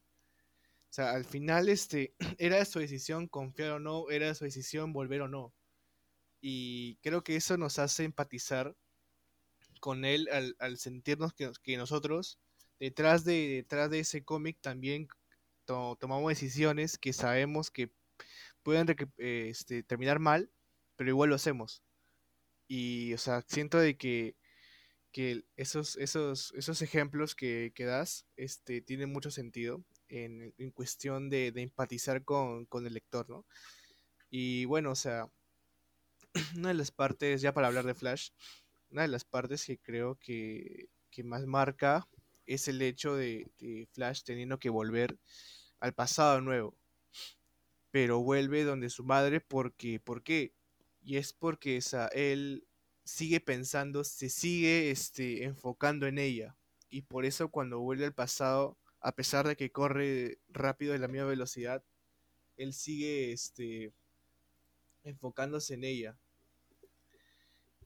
[0.89, 5.21] O sea, al final este, era su decisión confiar o no, era su decisión volver
[5.21, 5.53] o no.
[6.41, 8.75] Y creo que eso nos hace empatizar
[9.79, 10.27] con él
[10.59, 12.39] al, sentirnos que, nosotros,
[12.79, 15.07] detrás de, detrás de ese cómic, también
[15.65, 17.91] tomamos decisiones que sabemos que
[18.63, 20.51] pueden este, terminar mal,
[20.95, 21.83] pero igual lo hacemos.
[22.69, 24.35] Y, o sea, siento de que,
[25.11, 31.29] que esos, esos, esos ejemplos que, que, das este, tienen mucho sentido en, en cuestión
[31.29, 33.45] de, de empatizar con, con, el lector, ¿no?
[34.29, 35.29] Y bueno, o sea,
[36.55, 38.29] una de las partes, ya para hablar de Flash,
[38.91, 42.07] una de las partes que creo que, que más marca
[42.45, 43.49] es el hecho de,
[43.93, 45.17] Flash teniendo que volver
[45.79, 46.75] al pasado nuevo.
[47.91, 50.53] Pero vuelve donde su madre porque, ¿por qué?
[51.09, 51.79] Y es porque
[52.13, 52.67] él
[53.03, 56.55] sigue pensando, se sigue este, enfocando en ella.
[56.91, 61.07] Y por eso cuando vuelve al pasado, a pesar de que corre rápido de la
[61.07, 61.83] misma velocidad,
[62.57, 63.91] él sigue este,
[65.03, 66.15] enfocándose en ella.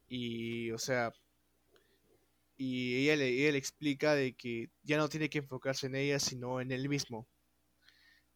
[0.10, 1.14] Y, o sea,
[2.58, 6.60] y ella le, ella explica de que ya no tiene que enfocarse en ella, sino
[6.60, 7.26] en él mismo.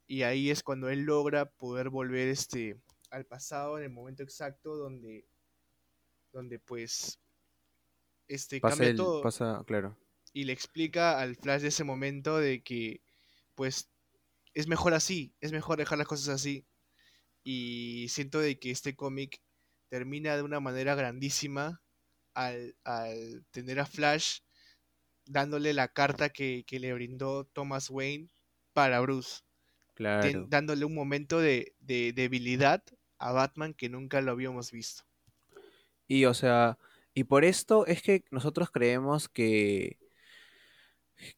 [0.07, 2.77] Y ahí es cuando él logra poder volver este,
[3.09, 5.25] al pasado en el momento exacto donde,
[6.31, 7.19] donde pues,
[8.27, 9.97] este, Pasa cambia el, todo pasa, claro.
[10.33, 13.01] y le explica al Flash de ese momento de que
[13.55, 13.89] pues
[14.53, 16.65] es mejor así, es mejor dejar las cosas así.
[17.43, 19.41] Y siento de que este cómic
[19.89, 21.81] termina de una manera grandísima
[22.33, 24.39] al, al tener a Flash
[25.25, 28.27] dándole la carta que, que le brindó Thomas Wayne
[28.73, 29.41] para Bruce,
[29.95, 30.45] ten- Claro.
[30.49, 32.83] dándole un momento de, de debilidad
[33.19, 35.03] a Batman que nunca lo habíamos visto.
[36.07, 36.77] Y o sea,
[37.13, 39.97] y por esto es que nosotros creemos que,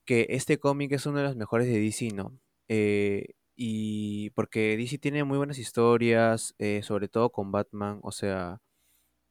[0.05, 2.39] que este cómic es uno de los mejores de DC, ¿no?
[2.67, 8.61] Eh, y porque DC tiene muy buenas historias, eh, sobre todo con Batman, o sea,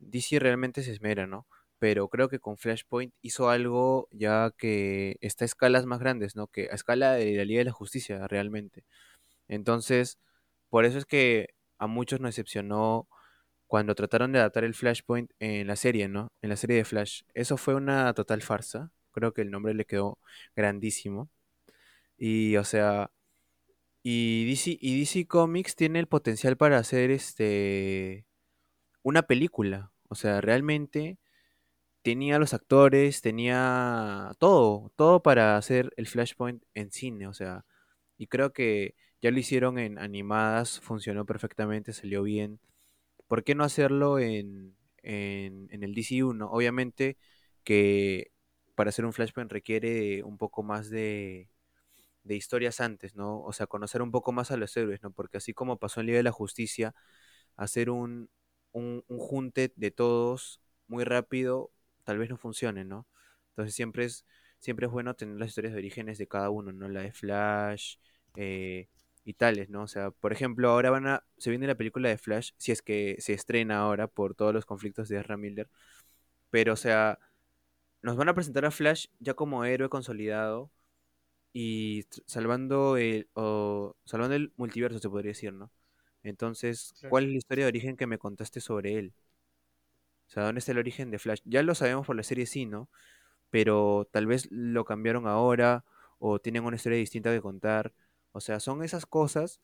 [0.00, 1.46] DC realmente se esmera, ¿no?
[1.78, 6.48] Pero creo que con Flashpoint hizo algo ya que está a escalas más grandes, ¿no?
[6.48, 8.84] Que a escala de la Liga de la Justicia, realmente.
[9.48, 10.18] Entonces,
[10.70, 13.08] por eso es que a muchos nos decepcionó
[13.66, 16.32] cuando trataron de adaptar el Flashpoint en la serie, ¿no?
[16.42, 17.22] En la serie de Flash.
[17.34, 18.90] Eso fue una total farsa.
[19.12, 20.18] Creo que el nombre le quedó
[20.56, 21.30] grandísimo.
[22.16, 23.10] Y, o sea,
[24.02, 28.26] y DC, y DC Comics tiene el potencial para hacer este
[29.02, 29.92] una película.
[30.08, 31.18] O sea, realmente
[32.02, 37.26] tenía los actores, tenía todo, todo para hacer el Flashpoint en cine.
[37.28, 37.64] O sea,
[38.18, 42.60] y creo que ya lo hicieron en animadas, funcionó perfectamente, salió bien.
[43.28, 46.48] ¿Por qué no hacerlo en, en, en el DC1?
[46.50, 47.18] Obviamente
[47.64, 48.32] que
[48.74, 51.50] para hacer un Flashpoint requiere un poco más de,
[52.24, 53.40] de historias antes, ¿no?
[53.42, 55.10] O sea, conocer un poco más a los héroes, ¿no?
[55.12, 56.94] Porque así como pasó en Liga de la Justicia,
[57.56, 58.30] hacer un,
[58.72, 61.70] un, un junte de todos muy rápido
[62.04, 63.06] tal vez no funcione, ¿no?
[63.50, 64.24] Entonces siempre es,
[64.60, 66.88] siempre es bueno tener las historias de orígenes de cada uno, ¿no?
[66.88, 67.96] La de Flash
[68.36, 68.88] eh,
[69.28, 69.82] y tales, ¿no?
[69.82, 72.80] O sea, por ejemplo, ahora van a, se viene la película de Flash, si es
[72.80, 75.68] que se estrena ahora por todos los conflictos de Ezra Miller,
[76.48, 77.18] pero o sea,
[78.00, 80.70] nos van a presentar a Flash ya como héroe consolidado
[81.52, 85.70] y salvando el, o, salvando el multiverso, se podría decir, ¿no?
[86.22, 86.94] Entonces.
[87.10, 89.12] ¿cuál es la historia de origen que me contaste sobre él?
[90.28, 91.40] O sea, ¿dónde está el origen de Flash?
[91.44, 92.88] Ya lo sabemos por la serie, sí, ¿no?
[93.50, 95.84] Pero tal vez lo cambiaron ahora
[96.18, 97.92] o tienen una historia distinta que contar.
[98.38, 99.60] O sea, son esas cosas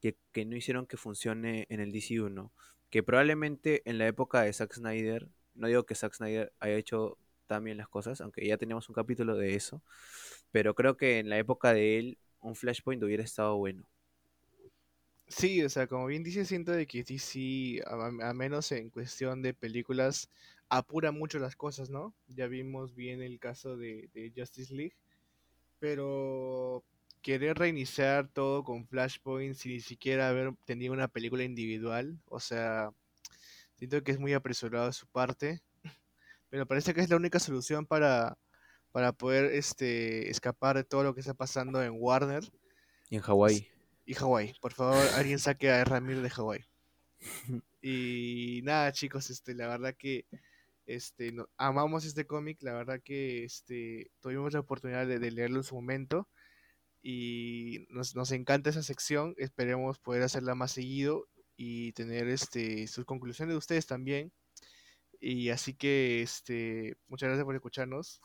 [0.00, 2.50] que, que no hicieron que funcione en el DCU,
[2.90, 7.18] Que probablemente en la época de Zack Snyder, no digo que Zack Snyder haya hecho
[7.48, 9.82] también las cosas, aunque ya teníamos un capítulo de eso,
[10.52, 13.84] pero creo que en la época de él un Flashpoint hubiera estado bueno.
[15.28, 19.42] Sí, o sea, como bien dice, siento de que DC, a, a menos en cuestión
[19.42, 20.28] de películas,
[20.68, 22.14] apura mucho las cosas, ¿no?
[22.28, 24.96] Ya vimos bien el caso de Justice League,
[25.80, 26.84] pero
[27.22, 32.90] querer reiniciar todo con Flashpoint sin ni siquiera haber tenido una película individual, o sea,
[33.76, 35.60] siento que es muy apresurado de su parte,
[36.50, 38.36] pero parece que es la única solución para,
[38.92, 42.42] para poder este, escapar de todo lo que está pasando en Warner
[43.10, 43.68] Y en Hawái.
[44.06, 44.54] y Hawái.
[44.60, 46.64] Por favor, alguien saque a Ramiro de Hawái.
[47.82, 50.26] Y nada, chicos, este, la verdad que
[50.86, 55.58] este, no- amamos este cómic, la verdad que este, tuvimos la oportunidad de, de leerlo
[55.58, 56.28] en su momento
[57.02, 63.04] y nos, nos encanta esa sección, esperemos poder hacerla más seguido y tener este, sus
[63.04, 64.32] conclusiones de ustedes también.
[65.20, 68.20] Y así que este, muchas gracias por escucharnos.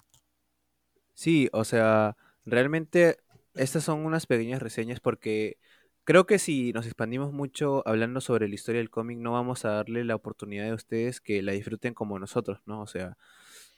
[1.13, 3.17] Sí, o sea, realmente
[3.53, 5.57] estas son unas pequeñas reseñas porque
[6.03, 9.71] creo que si nos expandimos mucho hablando sobre la historia del cómic, no vamos a
[9.71, 12.82] darle la oportunidad a ustedes que la disfruten como nosotros, ¿no?
[12.82, 13.17] O sea,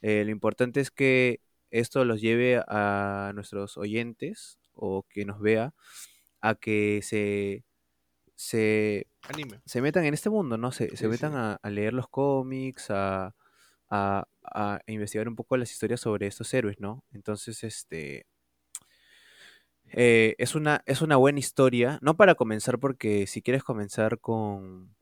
[0.02, 1.42] eh, lo importante es que
[1.72, 5.74] esto los lleve a nuestros oyentes o que nos vea
[6.42, 7.66] a que se,
[8.36, 9.62] se, Anime.
[9.66, 10.72] se metan en este mundo, ¿no?
[10.72, 11.38] Se, se metan sí.
[11.38, 13.36] a, a leer los cómics, a,
[13.90, 17.04] a, a investigar un poco las historias sobre estos héroes, ¿no?
[17.12, 18.26] Entonces, este,
[19.92, 24.96] eh, es una, es una buena historia, no para comenzar, porque si quieres comenzar con,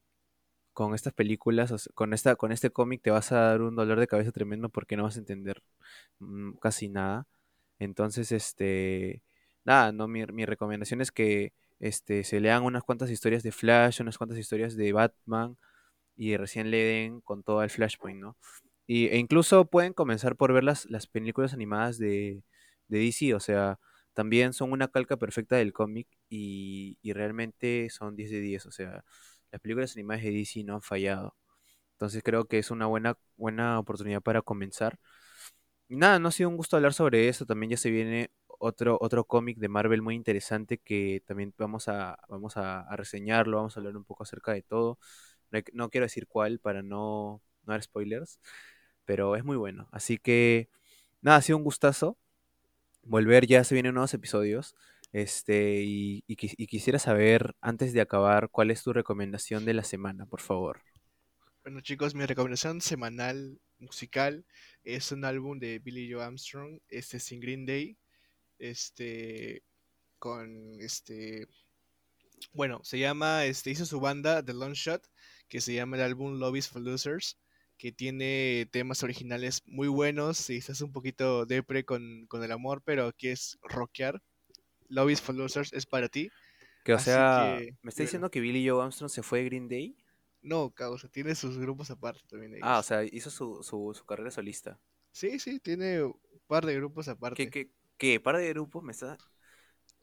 [0.74, 4.08] con estas películas, con esta, con este cómic, te vas a dar un dolor de
[4.08, 5.64] cabeza tremendo porque no vas a entender
[6.20, 7.28] mm, casi nada.
[7.80, 9.24] Entonces, este,
[9.66, 14.02] nada, no, mi, mi recomendación es que este, se lean unas cuantas historias de Flash,
[14.02, 15.58] unas cuantas historias de Batman,
[16.16, 18.38] y recién le den con todo el Flashpoint, ¿no?
[18.88, 22.44] Y, e incluso pueden comenzar por ver las, las películas animadas de,
[22.88, 23.80] de DC, o sea,
[24.14, 28.72] también son una calca perfecta del cómic y, y realmente son 10 de 10, o
[28.72, 29.04] sea,
[29.52, 31.36] las películas animadas de DC no han fallado.
[31.94, 35.00] Entonces creo que es una buena, buena oportunidad para comenzar.
[35.90, 37.46] Nada, no ha sido un gusto hablar sobre eso.
[37.46, 38.32] También ya se viene
[38.66, 43.78] otro, otro cómic de Marvel muy interesante que también vamos a, vamos a, reseñarlo, vamos
[43.78, 45.00] a hablar un poco acerca de todo.
[45.74, 48.40] No, quiero decir cuál para no, no dar spoilers,
[49.06, 49.88] pero es muy bueno.
[49.92, 50.70] Así que
[51.22, 52.18] nada, ha sido un gustazo
[53.04, 54.76] volver, ya se vienen nuevos episodios.
[55.14, 59.84] Este, y, y y quisiera saber, antes de acabar, cuál es tu recomendación de la
[59.84, 60.82] semana, por favor.
[61.64, 64.46] Bueno, chicos, mi recomendación semanal musical
[64.84, 67.98] es un álbum de Billy Joe Armstrong, este sin Green Day,
[68.60, 69.64] este
[70.20, 71.48] con este
[72.54, 75.06] bueno, se llama este hizo su banda The Long Shot,
[75.48, 77.38] que se llama el álbum Love is for Losers,
[77.78, 82.82] que tiene temas originales muy buenos, y estás un poquito depre con, con el amor,
[82.84, 84.22] pero quieres rockear.
[84.90, 86.32] Love is for Losers es para ti.
[86.84, 88.04] Que o Así sea, que, ¿me está bueno.
[88.04, 89.98] diciendo que Billy Joe Armstrong se fue de Green Day?
[90.42, 92.70] No, causa, tiene sus grupos aparte también ellos.
[92.70, 94.80] Ah, o sea, hizo su, su, su carrera solista.
[95.12, 96.16] Sí, sí, tiene un
[96.48, 97.50] par de grupos aparte.
[97.50, 98.20] ¿Qué, qué, qué?
[98.20, 98.84] ¿Par de grupos?
[98.84, 99.18] ¿Me está...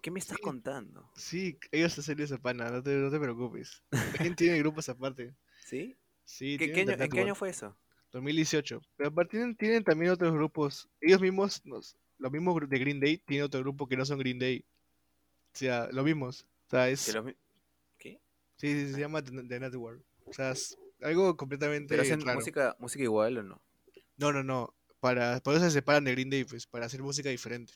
[0.03, 0.43] ¿Qué me estás Sí.
[0.43, 1.11] contando?
[1.15, 3.83] Sí, ellos hacen esa pana, no te, no te preocupes.
[3.89, 5.35] También tiene grupos aparte.
[5.67, 5.97] ¿Sí?
[6.25, 7.77] Sí, ¿Qué, qué año, ¿En qué año fue eso?
[8.13, 8.83] 2018.
[8.97, 10.89] Pero aparte tienen, tienen también otros grupos.
[11.01, 14.39] Ellos mismos, nos, los mismos de Green Day, tienen otro grupo que no son Green
[14.39, 14.65] Day.
[15.55, 16.47] O sea, lo mismos.
[16.67, 17.15] O sea, es...
[17.15, 17.25] Los
[17.99, 18.21] ¿Qué?
[18.57, 20.03] Sí, sí, se llama The, Network.
[20.25, 23.63] O sea, es algo completamente ¿Pero hacen música, música igual o no?
[24.17, 24.75] No, no, no.
[25.03, 27.73] Para, por eso se separan de Green Day, pues, para hacer música diferente.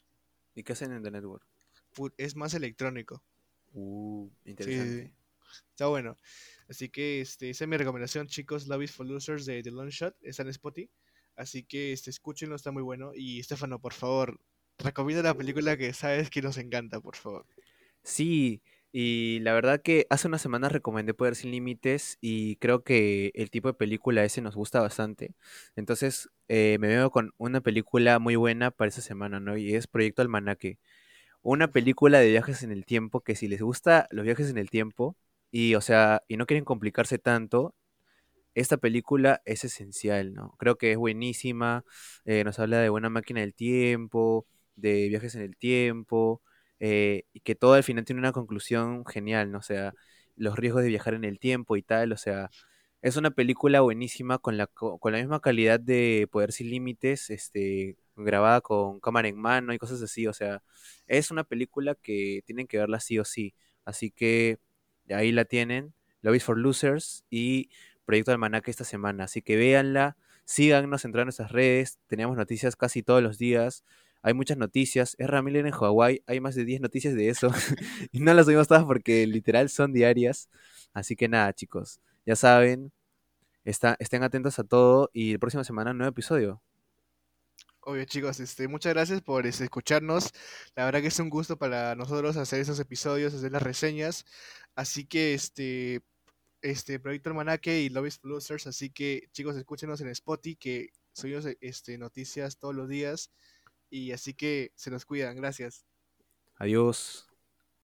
[0.54, 1.44] ¿Y qué hacen en The Network?
[2.18, 3.20] Es más electrónico.
[3.72, 5.06] Uh, sí, interesante.
[5.06, 5.12] sí.
[5.70, 6.16] Está bueno.
[6.68, 8.68] Así que este, esa es mi recomendación, chicos.
[8.68, 10.14] Love is for Losers de The Long Shot.
[10.22, 10.88] Está en Spotify.
[11.34, 13.10] Así que este, escúchenlo, está muy bueno.
[13.12, 14.40] Y Estefano, por favor,
[14.78, 17.44] recomienda la película que sabes que nos encanta, por favor.
[18.04, 18.62] Sí,
[18.92, 23.50] y la verdad que hace unas semanas recomendé Poder Sin Límites y creo que el
[23.50, 25.34] tipo de película ese nos gusta bastante.
[25.76, 29.56] Entonces eh, me veo con una película muy buena para esa semana, ¿no?
[29.56, 30.78] Y es Proyecto Almanaque.
[31.42, 34.70] Una película de viajes en el tiempo que si les gusta los viajes en el
[34.70, 35.16] tiempo
[35.50, 37.74] y, o sea, y no quieren complicarse tanto,
[38.54, 40.54] esta película es esencial, ¿no?
[40.58, 41.84] Creo que es buenísima,
[42.24, 46.42] eh, nos habla de buena máquina del tiempo, de viajes en el tiempo,
[46.80, 49.58] eh, y que todo al final tiene una conclusión genial, ¿no?
[49.58, 49.94] O sea,
[50.36, 52.50] los riesgos de viajar en el tiempo y tal, o sea,
[53.02, 57.30] es una película buenísima con la, co- con la misma calidad de Poder Sin Límites,
[57.30, 60.62] este, grabada con cámara en mano y cosas así, o sea,
[61.06, 63.54] es una película que tienen que verla sí o sí,
[63.84, 64.58] así que
[65.10, 67.70] ahí la tienen, Love is for Losers y
[68.04, 69.24] Proyecto Almanaque esta semana.
[69.24, 71.98] Así que véanla, síganos, entrar en nuestras redes.
[72.06, 73.84] Tenemos noticias casi todos los días.
[74.22, 75.14] Hay muchas noticias.
[75.18, 76.22] Es Ramiller en Hawái.
[76.26, 77.50] Hay más de 10 noticias de eso.
[78.12, 80.48] y no las subimos todas porque literal son diarias.
[80.92, 82.00] Así que nada, chicos.
[82.24, 82.92] Ya saben.
[83.64, 85.10] Está, estén atentos a todo.
[85.12, 86.62] Y la próxima semana, nuevo episodio.
[87.80, 90.32] Obvio, chicos, este, muchas gracias por este, escucharnos.
[90.74, 94.24] La verdad que es un gusto para nosotros hacer esos episodios, hacer las reseñas.
[94.74, 96.02] Así que, este,
[96.62, 98.66] este Proyecto Almanaque y Love is.
[98.66, 103.30] Así que, chicos, escúchenos en Spotify, que subimos este, noticias todos los días.
[103.90, 105.36] Y así que se nos cuidan.
[105.36, 105.84] Gracias.
[106.56, 107.28] Adiós.